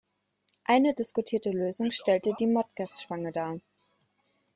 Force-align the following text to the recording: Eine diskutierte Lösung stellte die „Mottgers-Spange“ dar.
Eine 0.63 0.95
diskutierte 0.95 1.51
Lösung 1.51 1.91
stellte 1.91 2.33
die 2.39 2.47
„Mottgers-Spange“ 2.47 3.31
dar. 3.31 3.59